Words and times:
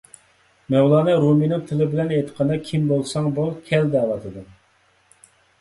مەۋلانا 0.75 1.17
رۇمىينىڭ 1.25 1.61
تىلى 1.71 1.87
بىلەن 1.93 2.09
ئېيتقاندا، 2.15 2.57
كىم 2.71 2.89
بولساڭ 2.93 3.29
بول، 3.37 3.55
كەل، 3.69 3.89
دەۋاتىدۇ. 3.97 4.45